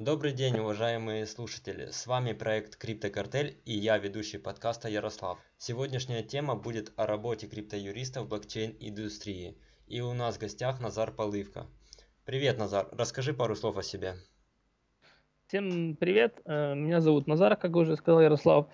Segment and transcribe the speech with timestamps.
[0.00, 1.90] Добрый день, уважаемые слушатели!
[1.90, 5.36] С вами проект Криптокартель и я, ведущий подкаста Ярослав.
[5.58, 9.58] Сегодняшняя тема будет о работе криптоюристов в блокчейн-индустрии.
[9.88, 11.66] И у нас в гостях Назар Полывка.
[12.24, 14.14] Привет, Назар, расскажи пару слов о себе.
[15.48, 18.68] Всем привет, э, меня зовут Назар, как уже сказал Ярослав.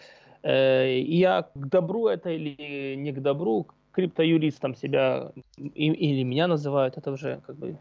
[0.45, 7.11] Э, я к добру это или не к добру, криптоюристом себя или меня называют, это
[7.11, 7.79] уже как бы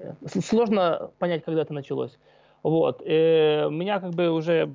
[0.00, 2.18] э, сложно понять, когда это началось.
[2.62, 3.02] Вот.
[3.04, 4.74] И у меня как бы уже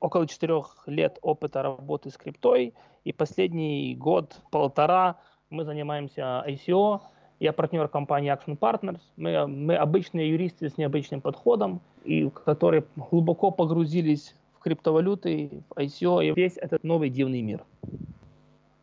[0.00, 5.16] около четырех лет опыта работы с криптой, и последний год-полтора
[5.50, 7.00] мы занимаемся ICO.
[7.38, 9.00] Я партнер компании Action Partners.
[9.16, 16.24] Мы, мы обычные юристы с необычным подходом, и которые глубоко погрузились в криптовалюты, в ICO
[16.24, 17.62] и весь этот новый дивный мир.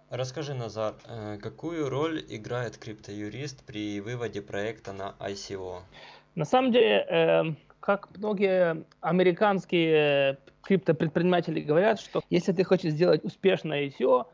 [0.09, 5.79] Расскажи, Назар, э, какую роль играет криптоюрист при выводе проекта на ICO?
[6.35, 13.87] На самом деле, эм, как многие американские криптопредприниматели говорят, что если ты хочешь сделать успешное
[13.87, 14.25] ICO,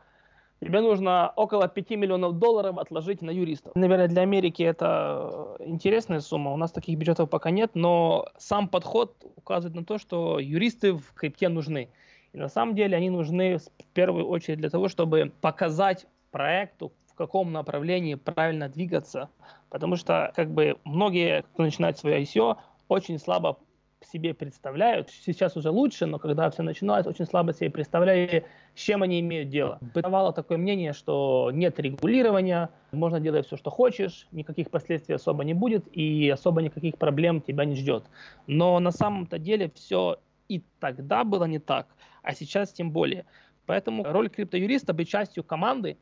[0.60, 3.74] тебе нужно около 5 миллионов долларов отложить на юристов.
[3.74, 6.52] Наверное, для Америки это интересная сумма.
[6.52, 11.12] У нас таких бюджетов пока нет, но сам подход указывает на то, что юристы в
[11.14, 11.90] крипте нужны.
[12.32, 17.14] И на самом деле они нужны в первую очередь для того, чтобы показать проекту, в
[17.16, 19.28] каком направлении правильно двигаться.
[19.70, 22.56] Потому что как бы многие, кто начинает свое ICO,
[22.90, 23.58] очень слабо
[24.02, 29.02] себе представляют, сейчас уже лучше, но когда все начиналось, очень слабо себе представляли, с чем
[29.02, 29.78] они имеют дело.
[29.94, 35.54] Бытовало такое мнение, что нет регулирования, можно делать все, что хочешь, никаких последствий особо не
[35.54, 38.04] будет, и особо никаких проблем тебя не ждет.
[38.46, 41.86] Но на самом-то деле все и тогда было не так,
[42.22, 43.24] а сейчас тем более.
[43.66, 45.96] Поэтому роль криптоюриста быть частью команды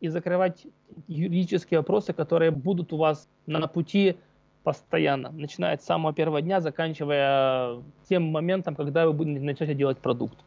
[0.00, 0.66] и закрывать
[1.06, 4.16] юридические вопросы, которые будут у вас на пути
[4.64, 10.38] постоянно, начиная с самого первого дня, заканчивая тем моментом, когда вы будете начать делать продукт.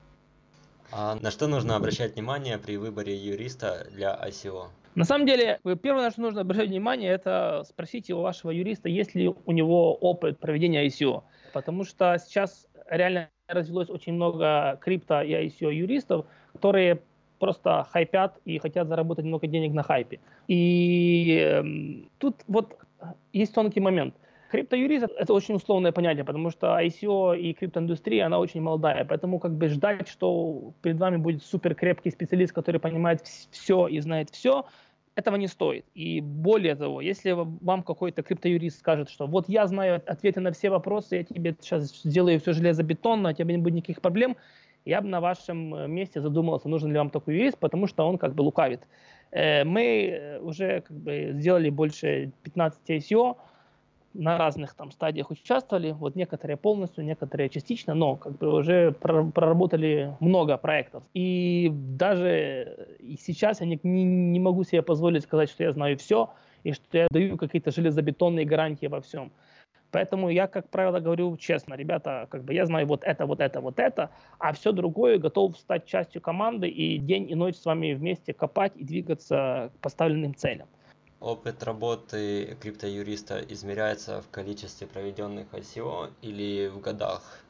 [0.91, 4.67] А на что нужно обращать внимание при выборе юриста для ICO?
[4.95, 9.13] На самом деле, первое, на что нужно обращать внимание, это спросите у вашего юриста, есть
[9.13, 11.23] ли у него опыт проведения ICO.
[11.53, 17.01] Потому что сейчас реально развелось очень много крипто и ICO юристов, которые
[17.37, 20.19] просто хайпят и хотят заработать много денег на хайпе.
[20.47, 21.63] И э,
[22.17, 22.79] тут вот
[23.33, 24.15] есть тонкий момент.
[24.51, 29.51] Криптоюрист– это очень условное понятие, потому что ICO и криптоиндустрия, она очень молодая, поэтому как
[29.51, 33.21] бы ждать, что перед вами будет супер крепкий специалист, который понимает
[33.51, 34.65] все и знает все,
[35.15, 35.85] этого не стоит.
[35.95, 40.69] И более того, если вам какой-то криптоюрист скажет, что вот я знаю ответы на все
[40.69, 44.37] вопросы, я тебе сейчас сделаю все железобетонно, у тебя не будет никаких проблем,
[44.85, 48.33] я бы на вашем месте задумался, нужен ли вам такой юрист, потому что он как
[48.33, 48.81] бы лукавит.
[49.31, 53.37] Э, мы э, уже как бы сделали больше 15 ICO,
[54.17, 60.15] на разных там стадиях участвовали, вот некоторые полностью, некоторые частично, но как бы уже проработали
[60.19, 61.03] много проектов.
[61.13, 66.31] И даже и сейчас я не, не могу себе позволить сказать, что я знаю все,
[66.63, 69.31] и что я даю какие-то железобетонные гарантии во всем.
[69.91, 73.61] Поэтому я, как правило, говорю честно, ребята, как бы я знаю вот это, вот это,
[73.61, 77.93] вот это, а все другое готов стать частью команды и день и ночь с вами
[77.93, 80.67] вместе копать и двигаться к поставленным целям.
[81.19, 87.43] Опыт работы криптоюриста измеряется в количестве проведенных ICO или в годах?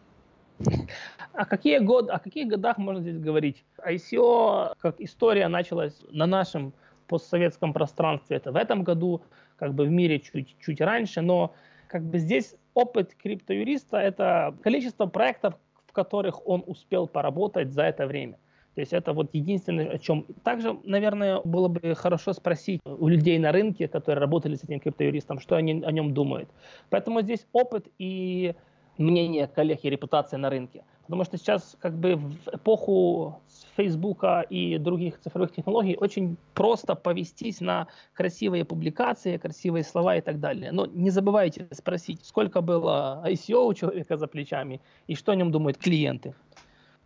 [1.33, 3.63] А какие год, о каких годах можно здесь говорить?
[3.85, 6.73] ICO, как история, началась на нашем
[7.07, 8.37] постсоветском пространстве.
[8.37, 9.21] Это в этом году,
[9.57, 11.53] как бы в мире чуть, чуть раньше, но
[11.87, 15.55] как бы здесь опыт криптоюриста– это количество проектов,
[15.85, 18.37] в которых он успел поработать за это время.
[18.75, 20.25] То есть это вот единственное, о чем...
[20.43, 25.39] Также, наверное, было бы хорошо спросить у людей на рынке, которые работали с этим криптоюристом,
[25.39, 26.47] что они о нем думают.
[26.91, 28.53] Поэтому здесь опыт и
[28.99, 30.83] мнение коллег и репутация на рынке.
[31.07, 33.41] Потому что сейчас как бы в эпоху
[33.77, 40.41] Фейсбука и других цифровых технологий очень просто повестись на красивые публикации, красивые слова и так
[40.41, 40.73] далее.
[40.73, 45.49] Но не забывайте спросить, сколько было ICO у человека за плечами и что о нем
[45.49, 46.35] думают клиенты.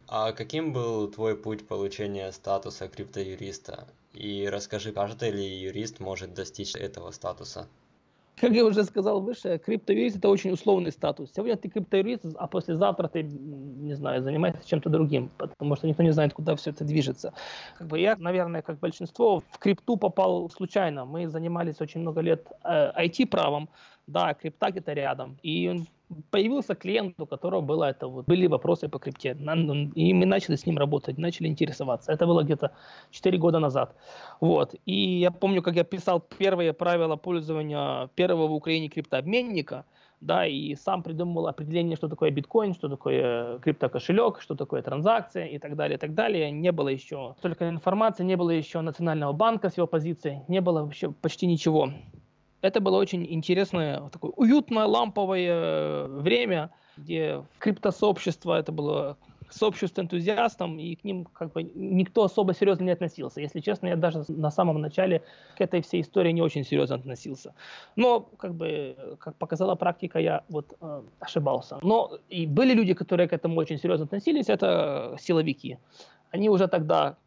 [0.07, 3.87] А каким был твой путь получения статуса криптоюриста?
[4.13, 7.67] И расскажи, каждый ли юрист может достичь этого статуса?
[8.35, 11.31] Как я уже сказал выше, криптоюрист это очень условный статус.
[11.35, 16.11] Сегодня ты криптоюрист, а послезавтра ты, не знаю, занимаешься чем-то другим, потому что никто не
[16.11, 17.33] знает, куда все это движется.
[17.77, 21.05] Как бы я, наверное, как большинство, в крипту попал случайно.
[21.05, 23.69] Мы занимались очень много лет э, IT-правом,
[24.07, 25.37] да, крипта где-то рядом.
[25.43, 25.83] И
[26.29, 29.37] появился клиент, у которого было это вот, были вопросы по крипте.
[29.95, 32.11] И мы начали с ним работать, начали интересоваться.
[32.11, 32.71] Это было где-то
[33.11, 33.95] 4 года назад.
[34.39, 34.75] Вот.
[34.85, 39.85] И я помню, как я писал первые правила пользования первого в Украине криптообменника.
[40.21, 45.57] да, и сам придумал определение, что такое биткоин, что такое криптокошелек, что такое транзакция и
[45.57, 46.51] так далее, и так далее.
[46.51, 50.83] Не было еще столько информации, не было еще Национального банка с его позицией, не было
[50.83, 51.89] вообще почти ничего.
[52.61, 59.17] Это было очень интересное, такое уютное, ламповое время, где криптосообщество, это было
[59.53, 63.41] сообщество энтузиастам, и к ним как бы никто особо серьезно не относился.
[63.41, 65.21] Если честно, я даже на самом начале
[65.57, 67.53] к этой всей истории не очень серьезно относился.
[67.95, 71.79] Но, как бы, как показала практика, я вот э, ошибался.
[71.81, 75.77] Но и были люди, которые к этому очень серьезно относились, это силовики.
[76.31, 77.17] Они уже тогда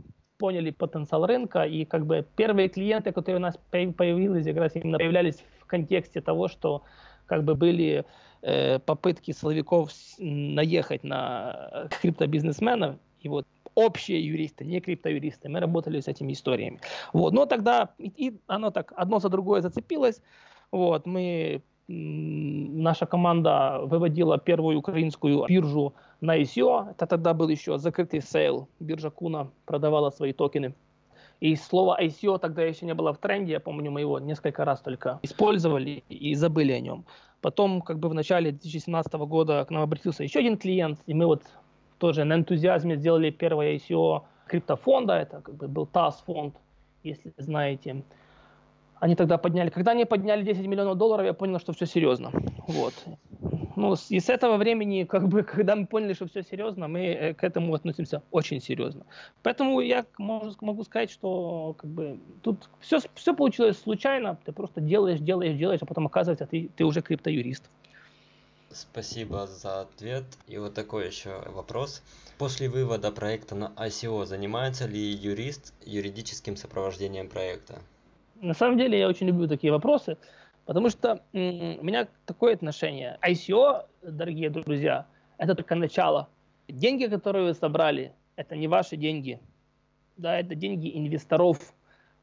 [0.45, 4.99] поняли потенциал рынка, и как бы первые клиенты, которые у нас появились, как раз именно
[4.99, 6.83] появлялись в контексте того, что
[7.25, 8.05] как бы были
[8.43, 16.09] э, попытки силовиков наехать на криптобизнесменов, и вот общие юристы, не криптоюристы, мы работали с
[16.09, 16.79] этими историями.
[17.15, 20.21] Вот, но тогда и, и оно так одно за другое зацепилось,
[20.71, 26.91] вот, мы наша команда выводила первую украинскую биржу на ICO.
[26.91, 28.69] Это тогда был еще закрытый sale.
[28.81, 30.75] Биржа Kuna продавала свои токены.
[31.41, 33.53] И слово ICO тогда еще не было в тренде.
[33.53, 37.05] Я помню, мы его несколько раз только использовали и забыли о нем.
[37.43, 41.27] Потом, как бы в начале 2017 года к нам обратился еще один клиент, и мы
[41.27, 41.43] вот
[41.99, 45.15] тоже на энтузиазме сделали первое ICO криптофонда.
[45.15, 46.55] Это как бы был TAS фонд,
[47.03, 48.03] если знаете
[49.05, 49.69] они тогда подняли.
[49.69, 52.31] Когда они подняли 10 миллионов долларов, я понял, что все серьезно.
[52.67, 52.95] Вот.
[53.77, 57.35] Ну, и с этого времени, как бы, когда мы поняли, что все серьезно, мы э,
[57.35, 59.05] к этому относимся очень серьезно.
[59.43, 64.39] Поэтому я могу, сказать, что как бы, тут все, все получилось случайно.
[64.47, 67.71] Ты просто делаешь, делаешь, делаешь, а потом оказывается, ты, ты уже криптоюрист.
[68.71, 70.25] Спасибо за ответ.
[70.49, 72.03] И вот такой еще вопрос.
[72.39, 77.83] После вывода проекта на ICO занимается ли юрист юридическим сопровождением проекта?
[78.41, 80.17] На самом деле я очень люблю такие вопросы,
[80.65, 83.19] потому что у меня такое отношение.
[83.23, 85.07] ICO, дорогие друзья,
[85.39, 86.29] это только начало.
[86.69, 89.41] Деньги, которые вы собрали, это не ваши деньги.
[90.17, 91.59] Да, это деньги инвесторов.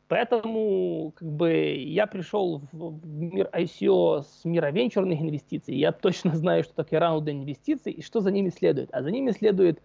[0.08, 5.76] Поэтому как бы, я пришел в мир ICO с мира венчурных инвестиций.
[5.76, 8.90] Я точно знаю, что такое раунды инвестиций и что за ними следует.
[8.94, 9.80] А за ними следует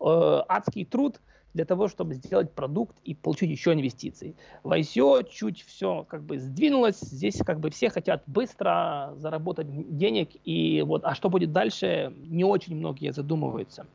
[0.00, 1.20] э, адский труд–
[1.54, 4.34] для того, чтобы сделать продукт и получить еще инвестиции.
[4.62, 9.66] В ICO чуть все как бы сдвинулось, здесь как бы все хотят быстро заработать
[9.96, 13.86] денег, и вот, а что будет дальше, не очень многие задумываются.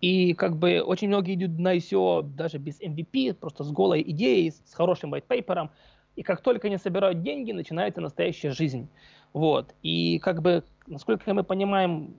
[0.00, 4.50] И как бы очень многие идут на ICO даже без MVP, просто с голой идеей,
[4.50, 5.70] с хорошим white paper,
[6.16, 8.88] и как только они собирают деньги, начинается настоящая жизнь.
[9.32, 9.74] Вот.
[9.82, 12.16] И как бы, насколько мы понимаем,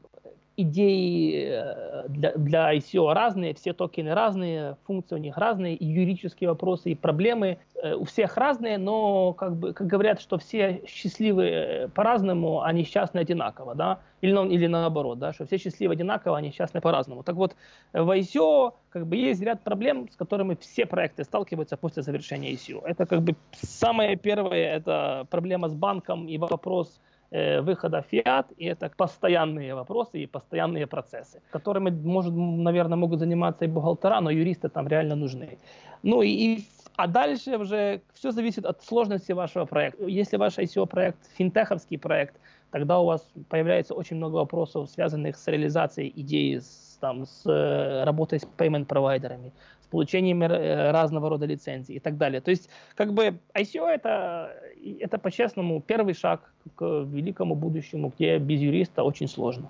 [0.58, 6.50] идеи э, для, для ICO разные, все токены разные, функции у них разные, и юридические
[6.50, 11.92] вопросы, и проблемы э, у всех разные, но как, бы, как говорят, что все счастливы
[11.94, 16.82] по-разному, а несчастны одинаково, да, или, или наоборот, да, что все счастливы одинаково, а несчастны
[16.82, 17.22] по-разному.
[17.22, 17.56] Так вот,
[17.94, 22.82] в ICO как бы есть ряд проблем, с которыми все проекты сталкиваются после завершения ICO.
[22.84, 27.00] Это как бы самое первое, это проблема с банком и вопрос
[27.32, 33.68] выхода фиат, и это постоянные вопросы и постоянные процессы, которыми, может, наверное, могут заниматься и
[33.68, 35.58] бухгалтера, но юристы там реально нужны.
[36.04, 40.06] Ну и, и а дальше уже все зависит от сложности вашего проекта.
[40.06, 42.36] Если ваш ICO-проект финтеховский проект,
[42.72, 48.04] тогда у вас появляется очень много вопросов, связанных с реализацией идеи, с, там, с э,
[48.04, 49.52] работой с payment-провайдерами,
[49.82, 52.42] с получением э, разного рода лицензий и так далее.
[52.42, 54.52] То есть, как бы ICO это,
[55.00, 59.70] это по-честному первый шаг к великому будущему, где без юриста очень сложно.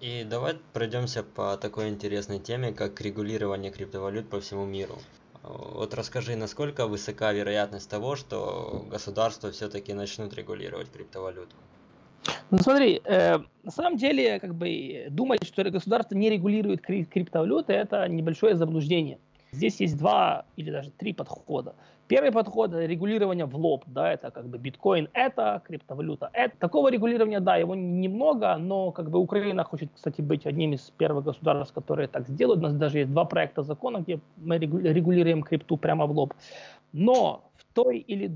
[0.00, 4.94] И давай пройдемся по такой интересной теме, как регулирование криптовалют по всему миру.
[5.42, 11.56] Вот расскажи, насколько высока вероятность того, что государства все-таки начнут регулировать криптовалюту?
[12.50, 18.08] Ну смотри, э, на самом деле, как бы думать, что государство не регулирует криптовалюты, это
[18.08, 19.18] небольшое заблуждение.
[19.52, 21.74] Здесь есть два или даже три подхода.
[22.06, 26.56] Первый подход– регулирование в лоб, да, это как бы биткоин– это, криптовалюта– это.
[26.56, 31.24] Такого регулирования, да, его немного, но как бы Украина хочет, кстати, быть одним из первых
[31.24, 32.60] государств, которые так сделают.
[32.60, 36.32] У нас даже есть два проекта закона, где мы регулируем крипту прямо в лоб.
[36.92, 38.32] Но в той или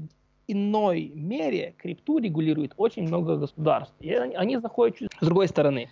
[0.52, 3.94] иной мере крипту регулирует очень много государств.
[4.00, 5.88] И они, заходят с другой стороны.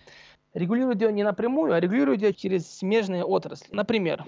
[0.54, 3.68] Регулируют ее не напрямую, а регулируют ее через смежные отрасли.
[3.72, 4.24] Например,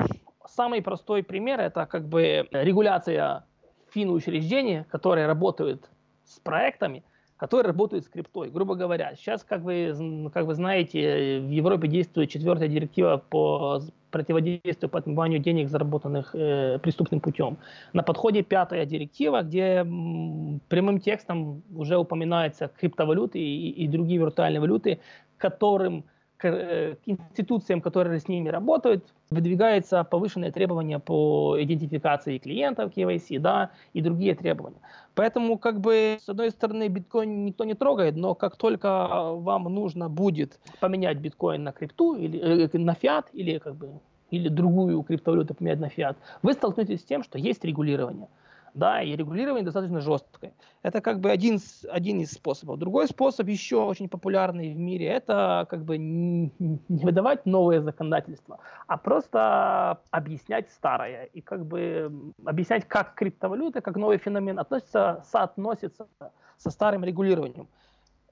[0.46, 3.46] Самый простой пример– это как бы регуляция
[3.90, 5.88] финучреждений, которые работают
[6.24, 7.04] с проектами,
[7.42, 8.50] которые работают с криптой.
[8.50, 13.82] Грубо говоря, сейчас, как вы, как вы знаете, в Европе действует четвертая директива по
[14.12, 17.58] противодействию по отмыванию денег, заработанных э, преступным путем.
[17.92, 24.60] На подходе пятая директива, где м, прямым текстом уже упоминаются криптовалюты и, и другие виртуальные
[24.60, 25.00] валюты,
[25.36, 26.04] которым
[26.44, 33.70] э, к институциям, которые с ними работают, выдвигаются повышенные требования по идентификации клиентов KYC, да,
[33.92, 34.78] и другие требования.
[35.14, 40.08] Поэтому, как бы, с одной стороны, биткоин никто не трогает, но как только вам нужно
[40.08, 45.54] будет поменять биткоин на крипту или э, на фиат, или как бы или другую криптовалюту
[45.54, 48.28] поменять на фиат, вы столкнетесь с тем, что есть регулирование
[48.74, 50.54] да, и регулирование достаточно жесткое.
[50.82, 51.58] Это как бы один,
[51.90, 52.78] один из способов.
[52.78, 56.50] Другой способ, еще очень популярный в мире, это как бы не
[56.88, 64.18] выдавать новое законодательство, а просто объяснять старое и как бы объяснять, как криптовалюта, как новый
[64.18, 66.08] феномен относится, соотносится
[66.56, 67.68] со старым регулированием.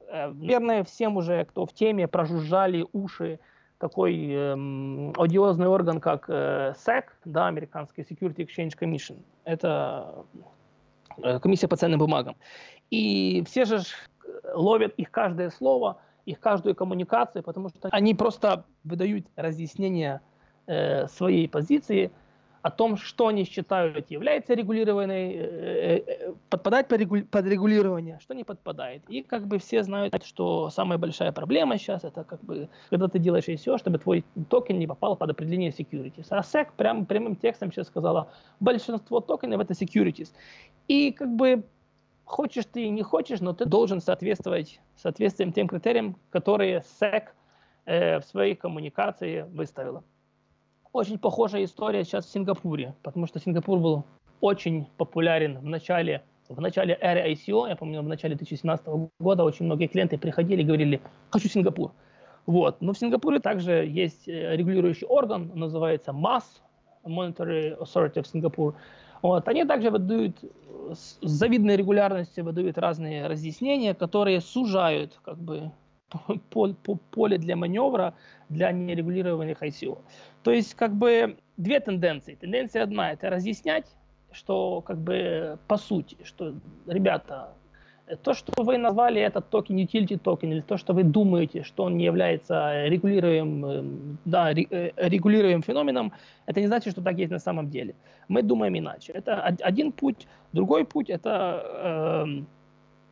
[0.08, 3.40] Э, наверное, всем уже, кто в теме, прожужжали уши
[3.80, 9.16] такой эм, одиозный орган, как э, SEC, да, американский Security Exchange Commission.
[9.44, 10.26] Это
[11.16, 12.36] э, комиссия по ценным бумагам.
[12.90, 13.80] И все же
[14.54, 15.96] ловят их каждое слово,
[16.26, 20.20] их каждую коммуникацию, потому что они просто выдают разъяснение
[20.66, 22.12] э, своей позиции–
[22.62, 28.44] о том, что они считают является регулированной, э, э, э, подпадает под регулирование, что не
[28.44, 29.02] подпадает.
[29.08, 33.18] И как бы все знают, что самая большая проблема сейчас это как бы, когда ты
[33.18, 36.26] делаешь ICO, чтобы твой токен не попал под определение securities.
[36.30, 38.28] А SEC прям, прямым текстом сейчас сказала,
[38.60, 40.28] большинство токенов это securities.
[40.88, 41.64] И как бы
[42.24, 47.24] хочешь ты и не хочешь, но ты должен соответствовать соответствием тем критериям, которые SEC
[47.86, 50.04] э, в своей коммуникации выставила.
[50.92, 54.04] Очень похожая история сейчас в Сингапуре, потому что Сингапур был
[54.40, 58.86] очень популярен в начале, в начале эры ICO, я помню, в начале 2017
[59.20, 61.92] года очень многие клиенты приходили и говорили, хочу Сингапур.
[62.46, 62.80] Вот.
[62.80, 66.42] Но в Сингапуре также есть э, регулирующий орган, называется MAS,
[67.04, 68.74] Monetary Authority of Singapore.
[69.22, 69.46] Вот.
[69.46, 70.38] Они также выдают
[70.92, 75.70] с завидной регулярностью выдают разные разъяснения, которые сужают как бы
[77.10, 78.14] поле для маневра
[78.48, 79.98] для нерегулированных ICO.
[80.42, 82.34] То есть как бы две тенденции.
[82.34, 83.86] Тенденция одна– это разъяснять,
[84.32, 86.54] что как бы по сути, что,
[86.86, 87.54] ребята,
[88.22, 91.96] то, что вы назвали этот токен utility токен, или то, что вы думаете, что он
[91.96, 96.12] не является регулируемым, да, э, регулируемым феноменом,
[96.46, 97.94] это не значит, что так есть на самом деле.
[98.28, 99.12] Мы думаем иначе.
[99.12, 100.26] Это один путь.
[100.52, 101.62] Другой путь– это,
[102.26, 102.42] э,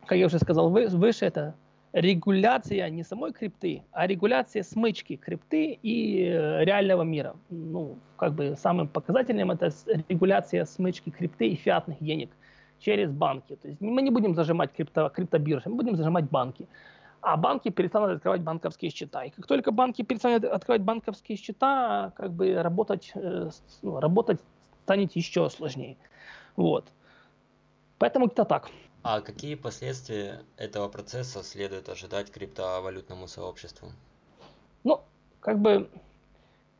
[0.05, 1.55] как я уже сказал выше, это
[1.93, 7.35] регуляция не самой крипты, а регуляция смычки крипты и э, реального мира.
[7.49, 9.71] Ну, как бы самым показательным это
[10.09, 12.29] регуляция смычки крипты и фиатных денег
[12.79, 13.55] через банки.
[13.55, 16.67] То есть мы не будем зажимать крипто, криптобиржи, мы будем зажимать банки.
[17.21, 19.25] А банки перестанут открывать банковские счета.
[19.25, 23.49] И как только банки перестанут открывать банковские счета, как бы работать, э,
[23.81, 24.39] ну, работать
[24.83, 25.97] станет еще сложнее.
[26.55, 26.87] Вот.
[27.97, 28.69] Поэтому это так.
[29.01, 33.91] А какие последствия этого процесса следует ожидать криптовалютному сообществу?
[34.83, 35.01] Ну,
[35.39, 35.89] как бы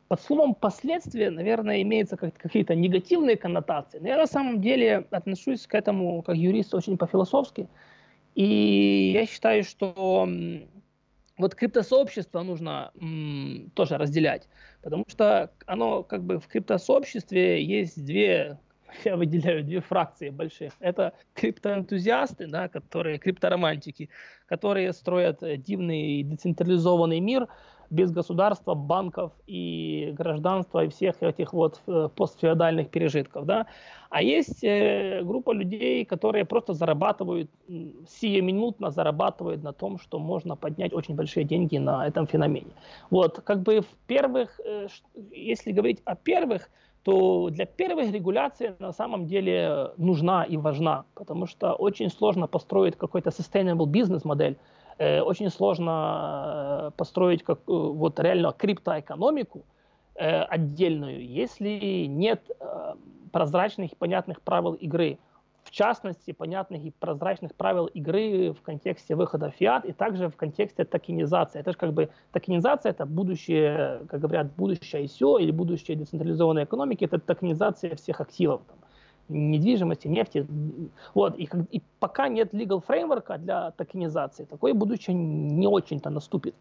[0.08, 4.00] под словом последствия, наверное, имеются какие-то негативные коннотации.
[4.00, 7.68] Но я на самом деле отношусь к этому как юрист очень по-философски.
[8.34, 10.28] И я считаю, что
[11.38, 14.48] вот криптосообщество нужно м, тоже разделять,
[14.82, 18.58] потому что оно как бы в криптосообществе есть две
[19.04, 20.72] я выделяю две фракции больших.
[20.80, 24.10] Это криптоэнтузиасты, да, которые крипторомантики,
[24.46, 27.48] которые строят э, дивный децентрализованный мир
[27.90, 33.66] без государства, банков и гражданства и всех этих вот э, постфеодальных пережитков, да.
[34.10, 40.92] А есть э, группа людей, которые просто зарабатывают, сиюминутно зарабатывают на том, что можно поднять
[40.92, 42.72] очень большие деньги на этом феномене.
[43.10, 44.60] Вот, как бы в первых,
[45.32, 46.70] если говорить о первых,
[47.02, 52.96] то для первых регуляции на самом деле нужна и важна, потому что очень сложно построить
[52.96, 54.56] какой-то sustainable бизнес-модель,
[54.98, 59.64] э, очень сложно э, построить как, э, вот реально криптоэкономику
[60.14, 62.94] э, отдельную, если нет э,
[63.32, 65.18] прозрачных и понятных правил игры
[65.64, 70.84] в частности, понятных и прозрачных правил игры в контексте выхода фиат и также в контексте
[70.84, 71.60] токенизации.
[71.60, 77.04] Это же как бы токенизация, это будущее, как говорят, будущее ICO или будущее децентрализованной экономики,
[77.04, 78.78] это токенизация всех активов, там,
[79.28, 80.46] недвижимости, нефти.
[81.14, 86.54] Вот, и, и пока нет legal фреймворка для токенизации, такое будущее не очень-то наступит.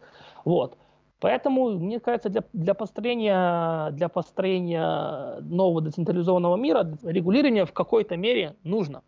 [0.45, 0.77] Вот.
[1.19, 8.55] Поэтому, мне кажется, для, для, построения, для построения нового децентрализованного мира регулирование в какой-то мере
[8.63, 9.01] нужно.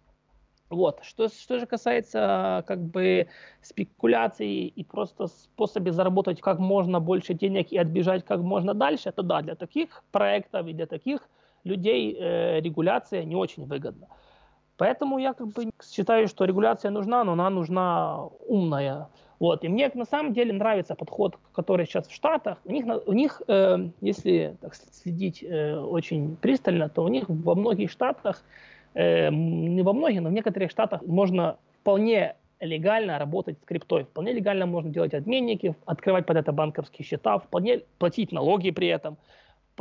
[0.70, 1.00] Вот.
[1.04, 3.28] Что, что же касается как бы
[3.62, 9.22] спекуляций и просто способе заработать как можно больше денег и отбежать как можно дальше, то
[9.22, 11.30] да, для таких проектов и для таких
[11.66, 14.08] людей э, регуляция не очень выгодна.
[14.78, 19.10] Поэтому я как бы считаю, что регуляция нужна, но она нужна умная.
[19.42, 19.64] Вот.
[19.64, 22.60] И мне на самом деле нравится подход, который сейчас в Штатах.
[22.64, 27.56] У них, у них э, если так следить э, очень пристально, то у них во
[27.56, 28.44] многих штатах
[28.94, 34.04] э, не во многих, но в некоторых штатах можно вполне легально работать с криптой.
[34.04, 39.18] Вполне легально можно делать обменники, открывать под это банковские счета, вполне платить налоги при этом.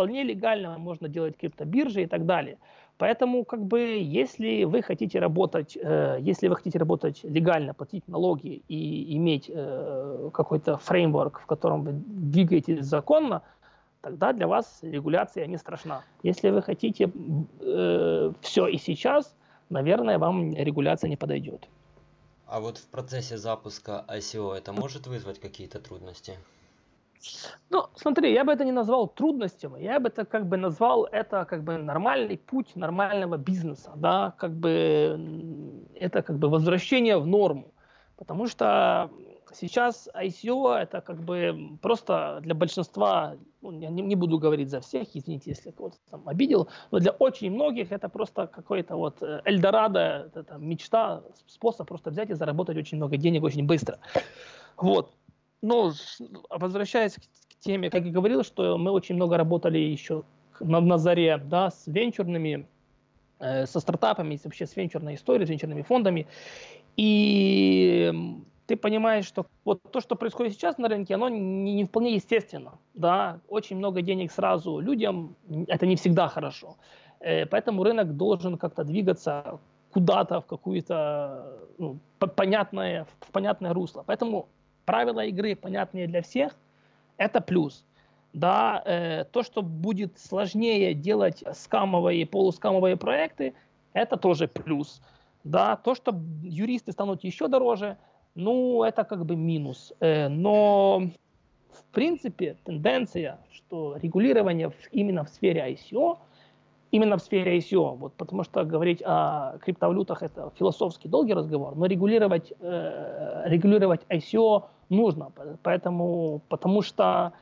[0.00, 2.56] Вполне легально можно делать криптобиржи и так далее.
[2.96, 8.62] Поэтому, как бы, если вы хотите работать, э, если вы хотите работать легально, платить налоги
[8.66, 13.42] и иметь э, какой-то фреймворк, в котором вы двигаетесь законно,
[14.00, 16.02] тогда для вас регуляция не страшна.
[16.22, 17.12] Если вы хотите
[17.60, 19.36] э, все и сейчас,
[19.68, 21.68] наверное, вам регуляция не подойдет.
[22.46, 26.38] А вот в процессе запуска ICO это может вызвать какие-то трудности?
[27.70, 31.44] Ну, смотри, я бы это не назвал трудностями, я бы это как бы назвал это
[31.44, 37.74] как бы нормальный путь нормального бизнеса, да, как бы это как бы возвращение в норму,
[38.16, 39.10] потому что
[39.52, 44.80] Сейчас ICO это как бы просто для большинства, ну, я не, не буду говорить за
[44.80, 49.40] всех, извините, если кого-то там обидел, но для очень многих это просто какой-то вот э,
[49.44, 53.98] Эльдорадо, это мечта, способ просто взять и заработать очень много денег очень быстро.
[54.76, 55.12] Вот.
[55.62, 55.92] Но
[56.48, 60.24] возвращаясь к теме, как я говорил, что мы очень много работали еще
[60.60, 62.66] на, на заре, да, с венчурными,
[63.38, 66.26] э, со стартапами, вообще с венчурной историей, с венчурными фондами.
[66.96, 68.12] И
[68.66, 72.72] ты понимаешь, что вот то, что происходит сейчас на рынке, оно не, не вполне естественно.
[72.94, 73.40] Да?
[73.48, 75.34] Очень много денег сразу людям,
[75.68, 76.76] это не всегда хорошо.
[77.20, 79.58] Э, поэтому рынок должен как-то двигаться
[79.90, 81.98] куда-то в какое-то ну,
[82.36, 84.04] понятное, в понятное русло.
[84.06, 84.48] Поэтому
[84.90, 86.56] правила игры понятные для всех,
[87.16, 87.84] это плюс.
[88.32, 93.54] Да, э, то, что будет сложнее делать скамовые полускамовые проекты,
[93.92, 95.00] это тоже плюс.
[95.44, 97.96] Да, то, что юристы станут еще дороже–
[98.34, 99.92] ну, это как бы минус.
[100.00, 101.02] Э, но,
[101.72, 106.18] в принципе, тенденция, что регулирование именно в сфере ICO,
[106.90, 111.86] именно в сфере ICO, вот, потому что говорить о криптовалютах это философский долгий разговор, но
[111.86, 117.32] регулировать, э, регулировать ICO нужно, поэтому, потому что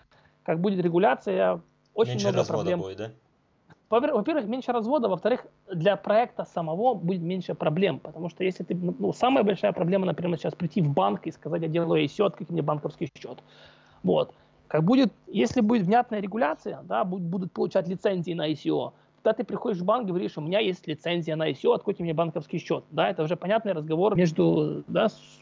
[0.45, 1.61] как будет регуляция,
[1.95, 2.81] очень Меньше много проблем.
[2.81, 3.11] Будет, да?
[3.91, 9.13] во-первых, меньше развода, во-вторых, для проекта самого будет меньше проблем, потому что если ты, ну,
[9.13, 12.63] самая большая проблема, например, сейчас прийти в банк и сказать, я делаю ICO, открыть мне
[12.63, 13.39] банковский счет.
[14.03, 14.35] Вот.
[14.69, 18.93] Как будет, если будет внятная регуляция, да, будут получать лицензии на ICO,
[19.29, 22.15] когда ты приходишь в банк и говоришь, у меня есть лицензия на ICO, откройте мне
[22.15, 22.85] банковский счет.
[22.91, 25.41] Да, это уже понятный разговор между да, с,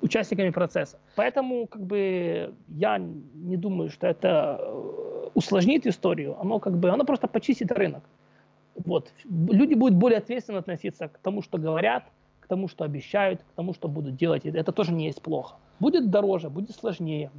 [0.00, 0.98] участниками процесса.
[1.16, 7.04] Поэтому как бы я не думаю, что это э, усложнит историю, оно как бы, оно
[7.04, 8.02] просто почистит рынок.
[8.86, 9.12] Вот.
[9.28, 12.04] Люди будут более ответственно относиться к тому, что говорят,
[12.40, 14.46] к тому, что обещают, к тому, что будут делать.
[14.46, 15.56] Это тоже не есть плохо.
[15.78, 17.30] Будет дороже, будет сложнее,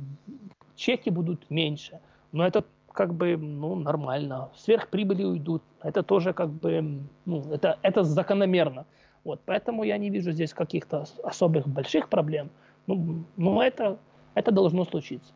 [0.76, 2.00] чеки будут меньше,
[2.32, 2.64] но это
[2.94, 4.50] как бы ну, нормально.
[4.56, 5.64] Сверхприбыли уйдут.
[5.82, 8.86] Это тоже как бы, ну, это, это закономерно.
[9.24, 12.50] Вот, поэтому я не вижу здесь каких-то особых больших проблем.
[12.88, 13.98] Ну, но это,
[14.34, 15.32] это должно случиться.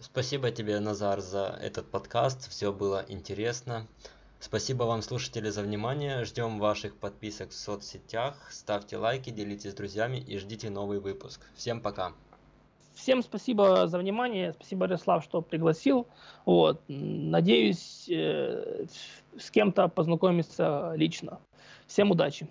[0.00, 2.48] Спасибо тебе, Назар, за этот подкаст.
[2.48, 3.86] Все было интересно.
[4.40, 6.24] Спасибо вам, слушатели, за внимание.
[6.24, 8.50] Ждем ваших подписок в соцсетях.
[8.50, 11.42] Ставьте лайки, делитесь с друзьями и ждите новый выпуск.
[11.54, 12.14] Всем пока.
[13.00, 14.52] Всем спасибо за внимание.
[14.52, 16.06] Спасибо, Ярослав, что пригласил.
[16.44, 16.82] Вот.
[16.86, 18.84] Надеюсь, э,
[19.38, 21.40] с кем-то познакомиться лично.
[21.86, 22.46] Всем удачи.